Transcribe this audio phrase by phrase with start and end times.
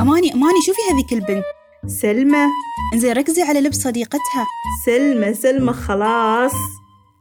[0.00, 1.44] أماني أماني شوفي هذيك البنت.
[1.86, 2.46] سلمى.
[2.94, 4.46] إنزين ركزي على لبس صديقتها.
[4.86, 6.52] سلمى سلمى خلاص.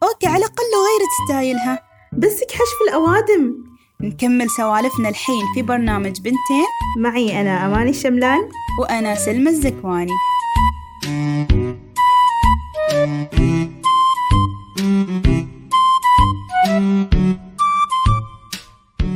[0.03, 1.79] okay على الأقل لو غيرت style ها
[2.13, 3.55] بسك حش في الأوادم.
[4.01, 6.65] نكمل سوالفنا الحين في برنامج بنتين.
[6.99, 8.49] معي أنا أماني الشملان
[8.79, 10.11] وأنا سلمى الزكواني.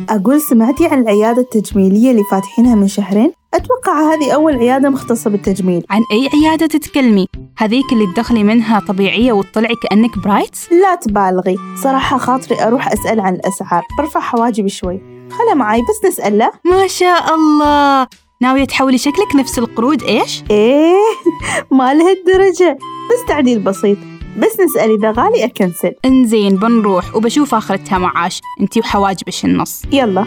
[0.09, 5.85] أقول سمعتي عن العيادة التجميلية اللي فاتحينها من شهرين؟ أتوقع هذه أول عيادة مختصة بالتجميل.
[5.89, 7.27] عن أي عيادة تتكلمي؟
[7.57, 11.57] هذيك اللي تدخلي منها طبيعية وتطلعي كأنك برايت؟ لا تبالغي.
[11.83, 13.83] صراحة خاطري أروح أسأل عن الأسعار.
[13.97, 15.01] برفع حواجبي شوي.
[15.31, 16.51] خله معي بس نسأل له.
[16.65, 18.07] ما شاء الله!
[18.41, 20.95] ناوية تحولي شكلك نفس القرود إيش؟ إيه
[21.71, 22.77] ما لهالدرجة
[23.11, 23.97] بس تعديل بسيط.
[24.37, 25.93] بس نسأل إذا غالي أكنسل.
[26.05, 27.15] إنزين بنروح.
[27.15, 28.41] وبشوف آخرتها معاش.
[28.61, 29.81] أنتي وحواجبش النص.
[29.91, 30.25] يلا.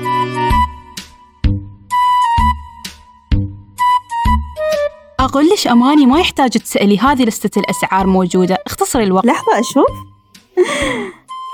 [5.33, 8.59] أقول لش أماني ما يحتاج تسألي؟ هذه لستة الأسعار موجودة.
[8.67, 9.27] اختصري الوقت.
[9.27, 9.91] لحظة أشوف.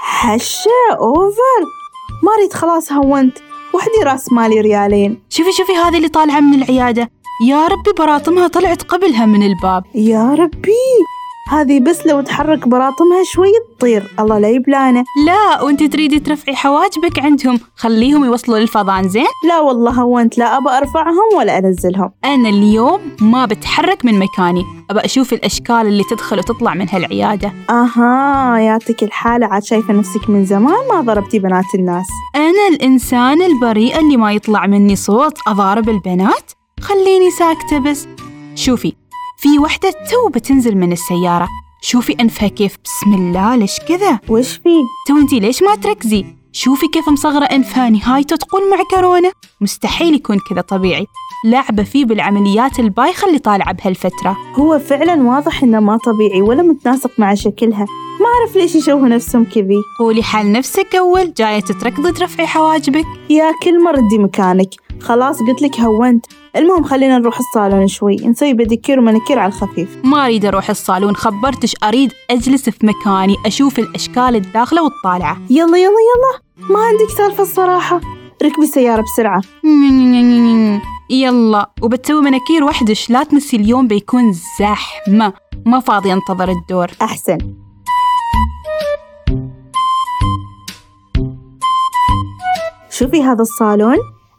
[0.01, 0.71] حشة
[1.01, 1.63] أوفر.
[2.23, 3.39] ما أريد خلاص هونت.
[3.75, 5.23] وحدي راس مالي ريالين.
[5.31, 7.11] شوفي شوفي هذه اللي طالعة من العيادة.
[7.47, 9.85] يا ربي براطمها طلعت قبلها من الباب.
[9.95, 10.73] يا ربي.
[11.49, 14.15] هذه بس لو تحرك براطمها شوي تطير.
[14.21, 17.61] الله لا يبلانا لا وانتي تريدي ترفعي حواجبك عندهم.
[17.77, 22.11] خليهم يوصلوا للفضان زين؟ لا والله هونت لا أبى أرفعهم ولا أنزلهم.
[22.25, 24.65] أنا اليوم ما بتحرك من مكاني.
[24.91, 27.53] أبى أشوف الأشكال اللي تدخل وتطلع من هالعيادة.
[27.71, 29.47] أها ياتك الحالة.
[29.47, 32.07] عاد شايفة نفسك من زمان ما ضربتي بنات الناس.
[32.37, 36.53] أنا الإنسان البريء اللي ما يطلع مني صوت أضارب البنات.
[36.81, 38.09] خليني ساكتة بس.
[38.55, 38.93] شوفي
[39.41, 41.49] في وحدة تو بتنزل من السيارة.
[41.83, 42.77] شوفي أنفها كيف.
[42.85, 44.69] بسم الله ليش كذا؟ وش في؟
[45.09, 49.33] تو أنتي ليش ما تركزي؟ شوفي كيف مصغرة أنفها نهايته تقول معكرونة.
[49.61, 51.07] مستحيل يكون كذا طبيعي.
[51.45, 54.37] لعبة فيه بالعمليات البايخة اللي طالعة بهالفترة.
[54.55, 57.87] هو فعلا واضح إنه ما طبيعي ولا متناسق مع شكلها.
[58.21, 59.83] ما أعرف ليش يشوهوا نفسهم كذي.
[59.99, 61.33] قولي حال نفسك أول.
[61.33, 63.07] جاية تتركضي ترفعي حواجبك.
[63.31, 64.71] يا كل مرة ردي مكانك.
[65.01, 66.27] خلاص قلت لك هونت.
[66.59, 69.97] المهم خلينا نروح الصالون شوي نسوي بديكير ومانيكير على الخفيف.
[70.05, 75.37] ما أريد أروح الصالون خبرتش أريد أجلس في مكاني أشوف الأشكال الداخلة والطالعة.
[75.51, 76.41] يلا يلا يلا.
[76.71, 78.01] ما عندك سالفة الصراحة.
[78.43, 79.43] ركبي السيارة بسرعة.
[81.11, 81.71] يلا.
[81.83, 85.33] وبتسوي مناكير وحدش لا تنسي اليوم بيكون زحمة.
[85.67, 86.91] ما فاضي أنتظر الدور.
[87.03, 87.39] أحسن.
[92.91, 93.97] شوفي هذا الصالون.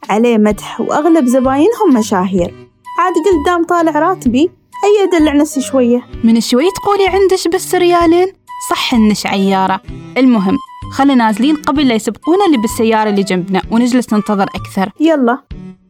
[0.10, 2.70] عليه مدح وأغلب زباينهم مشاهير.
[3.00, 4.52] عاد قدام طالع راتبي
[4.84, 8.28] أي أدلع نفسي شوية؟ من شوي تقولي عندش بس ريالين؟
[8.70, 9.82] صح انش عيارة.
[10.18, 10.58] المهم
[10.92, 14.92] خلينا نازلين قبل لا يسبقونا اللي بالسيارة اللي جنبنا ونجلس ننتظر أكثر.
[15.00, 15.44] يلا.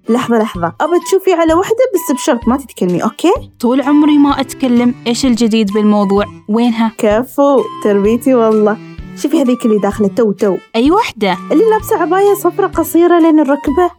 [0.10, 0.74] لحظة لحظة.
[0.82, 4.96] أبى تشوفي على وحدة بس بشرط ما تتكلمي okay؟ طول عمري ما أتكلم.
[5.08, 8.78] إيش الجديد بالموضوع؟ وينها؟ كفو تربيتي والله.
[9.24, 10.58] شوفي هذيك اللي داخلة تو تو.
[10.76, 13.92] أي وحدة؟ اللي لابسة عباية صفرة قصيرة لين الركبة.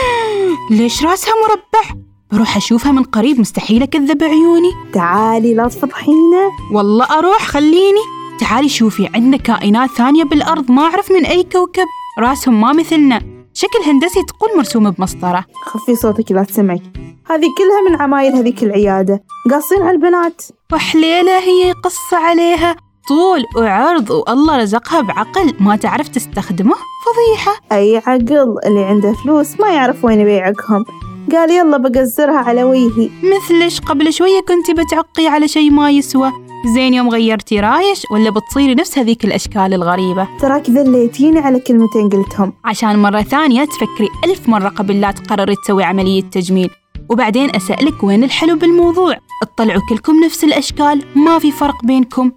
[0.70, 2.00] ليش راسها مربع؟
[2.32, 4.70] بروح أشوفها من قريب مستحيل أكذب عيوني.
[4.92, 6.50] تعالي لا تفضحينا.
[6.72, 8.00] والله أروح خليني.
[8.40, 11.86] تعالي شوفي عندنا كائنات ثانية بالأرض ما أعرف من أي كوكب.
[12.18, 13.18] راسهم ما مثلنا.
[13.54, 15.44] شكل هندسي تقول مرسوم بمسطرة.
[15.64, 16.82] خفي صوتك لا تسمعك
[17.30, 19.22] هذه كلها من عمايل هذيك العيادة.
[19.50, 20.42] قاصين على البنات.
[20.72, 22.89] وحليلة هي قصة عليها.
[23.10, 27.52] طول وعرض والله رزقها بعقل ما تعرف تستخدمه؟ فضيحة.
[27.72, 30.84] أي عقل اللي عنده فلوس ما يعرف وين يبيعكهم
[31.32, 36.32] قال يلا بقزرها على وجهي مثلش قبل شوية كنتي بتعقي على شي ما يسوى.
[36.74, 40.28] زين يوم غيرتي رايش ولا بتصيري نفس هذيك الأشكال الغريبة.
[40.40, 42.52] تراك ذليتيني على كلمتين قلتهم.
[42.64, 46.70] عشان مرة ثانية تفكري ألف مرة قبل لا تقرري تسوي عملية تجميل.
[47.08, 52.32] وبعدين أسألك وين الحلو بالموضوع؟ اطلعوا كلكم نفس الأشكال ما في فرق بينكم.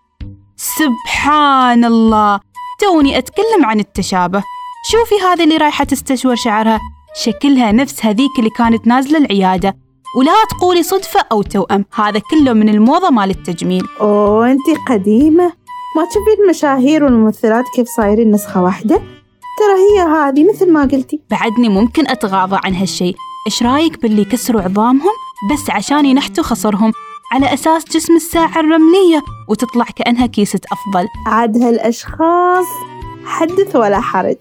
[0.63, 2.40] سبحان الله.
[2.79, 4.44] توني أتكلم عن التشابه.
[4.91, 6.79] شوفي هذه اللي رايحة تستشور شعرها.
[7.24, 9.78] شكلها نفس هذيك اللي كانت نازلة العيادة.
[10.17, 11.85] ولا تقولي صدفة أو توأم.
[11.93, 13.87] هذا كله من الموضة مال التجميل.
[14.02, 15.53] أوه أنتي قديمة.
[15.96, 18.96] ما تشوفي المشاهير والممثلات كيف صايرين نسخة واحدة؟
[19.59, 21.22] ترى هي هذه مثل ما قلتي.
[21.32, 23.14] بعدني ممكن أتغاضى عن هالشي.
[23.47, 25.14] إيش رأيك باللي يكسروا عظامهم
[25.52, 26.91] بس عشان ينحتوا خصرهم؟
[27.32, 29.23] على أساس جسم الساعة الرملية.
[29.49, 31.07] وتطلع كأنها كيسة أفضل.
[31.28, 32.66] عاد هالأشخاص
[33.25, 34.37] حدث ولا حرج.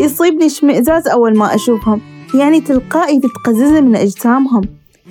[0.00, 2.00] يصيبني اشمئزاز أول ما أشوفهم.
[2.34, 4.62] يعني تلقائي تتقزز من أجسامهم.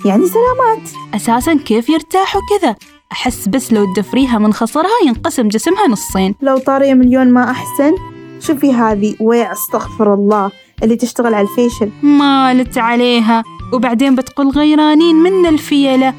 [0.04, 0.88] يعني سلامات.
[1.14, 2.76] أساسا كيف يرتاحوا كذا؟
[3.12, 6.34] أحس بس لو تدفريها من خصرها ينقسم جسمها نصين.
[6.42, 7.94] لو طارية مليون ما أحسن.
[8.40, 9.16] شوفي هذه.
[9.20, 10.50] ويع أستغفر الله.
[10.82, 11.90] اللي تشتغل على الفيشل.
[12.02, 13.44] مالت عليها.
[13.72, 16.14] وبعدين بتقول غيرانين من الفيلة.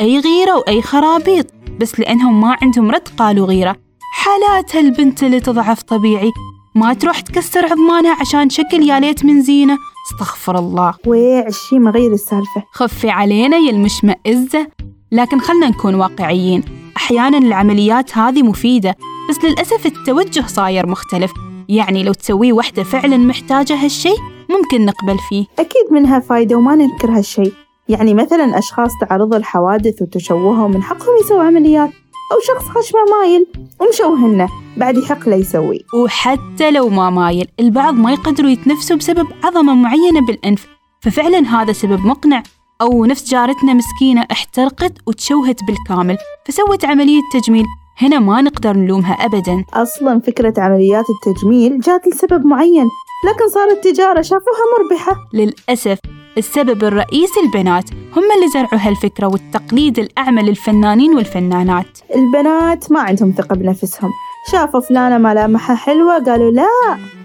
[0.00, 1.46] أي غيرة وأي خرابيط.
[1.80, 3.76] بس لأنهم ما عندهم رد قالوا غيرة
[4.12, 6.32] حالات هالبنت اللي تضعف طبيعي.
[6.74, 9.78] ما تروح تكسر عظمانها عشان شكل يا ليت من زينة.
[10.12, 10.94] استغفر الله.
[11.06, 12.62] ويع الشي غير السالفة.
[12.72, 14.66] خفي علينا يا المشمئزة.
[15.12, 16.64] لكن خلنا نكون واقعيين.
[16.96, 18.96] أحيانا العمليات هذه مفيدة
[19.30, 21.32] بس للأسف التوجه صاير مختلف.
[21.68, 24.14] يعني لو تسويه وحدة فعلا محتاجة هالشي
[24.50, 25.46] ممكن نقبل فيه.
[25.58, 27.63] أكيد منها فايدة وما ننكر هالشي.
[27.88, 31.90] يعني مثلا أشخاص تعرضوا لحوادث وتشوهوا من حقهم يسووا عمليات
[32.32, 33.46] أو شخص خشمه مايل
[33.80, 35.80] ومشوهنه بعد يحق له يسوي.
[35.94, 40.66] وحتى لو ما مايل البعض ما يقدروا يتنفسوا بسبب عظمة معينة بالأنف.
[41.00, 42.42] ففعلا هذا سبب مقنع.
[42.80, 46.16] أو نفس جارتنا مسكينة احترقت وتشوهت بالكامل
[46.46, 47.64] فسوت عملية تجميل.
[47.98, 49.64] هنا ما نقدر نلومها أبدا.
[49.74, 52.86] أصلا فكرة عمليات التجميل جات لسبب معين
[53.28, 55.16] لكن صارت تجارة شافوها مربحة.
[55.34, 55.98] للأسف
[56.38, 61.98] السبب الرئيسي البنات هم اللي زرعوا هالفكرة والتقليد الأعمى للفنانين والفنانات.
[62.14, 64.10] البنات ما عندهم ثقة بنفسهم.
[64.52, 66.68] شافوا فلانة ملامحها حلوة قالوا لا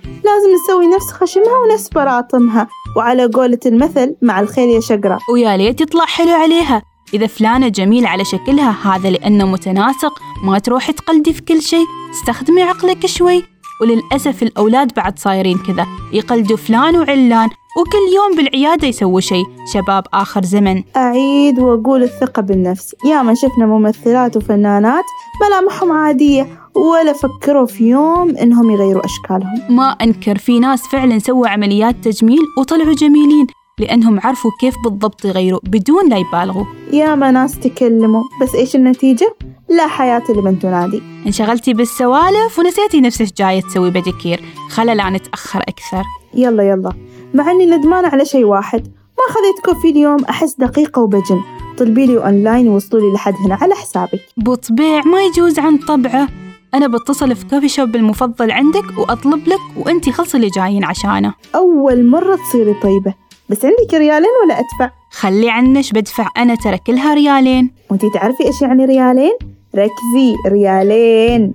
[0.05, 2.67] لازم نسوي نفس خشمها ونفس براطمها.
[2.97, 5.19] وعلى قولة المثل مع الخيل يا شقرة.
[5.33, 6.81] ويا ليت يطلع حلو عليها.
[7.13, 11.85] إذا فلانة جميل على شكلها هذا لأنه متناسق ما تروحي تقلدي في كل شيء.
[12.11, 13.43] استخدمي عقلك شوي.
[13.81, 15.87] وللأسف الأولاد بعد صايرين كذا.
[16.13, 17.49] يقلدوا فلان وعلان.
[17.77, 19.45] وكل يوم بالعيادة يسووا شيء.
[19.73, 20.83] شباب آخر زمن.
[20.95, 22.95] أعيد وأقول الثقة بالنفس.
[23.05, 25.03] يا من شفنا ممثلات وفنانات
[25.47, 29.75] ملامحهم عادية ولا فكروا في يوم إنهم يغيروا أشكالهم.
[29.75, 33.47] ما أنكر في ناس فعلا سووا عمليات تجميل وطلعوا جميلين
[33.79, 36.65] لأنهم عرفوا كيف بالضبط يغيروا بدون لا يبالغوا.
[36.93, 39.35] يا ما ناس تكلموا بس إيش النتيجة؟
[39.69, 41.01] لا حياة لمن تنادي.
[41.25, 44.43] انشغلتي بالسوالف ونسيتي نفسك جاية تسوي بديكير.
[44.69, 46.03] خلا لا نتأخر أكثر.
[46.33, 47.08] يلا يلا.
[47.33, 48.87] مع إني ندمانة على شيء واحد.
[49.17, 51.41] ما خذيتكم في اليوم أحس دقيقة وبجن.
[51.77, 56.27] طلبي لي أونلاين يوصلوا لي لحد هنا على حسابي بطبيع ما يجوز عن طبعه.
[56.73, 61.33] أنا بتصل في كوفي شوب المفضل عندك وأطلب لك وأنتي خلصي اللي جايين عشانه.
[61.55, 63.13] أول مرة تصيري طيبة.
[63.49, 67.71] بس عندك ريالين ولا أدفع؟ خلي عنش بدفع أنا ترى كلها ريالين.
[67.89, 69.31] وأنتي تعرفي إيش يعني ريالين؟
[69.75, 71.53] ركزي ريالين.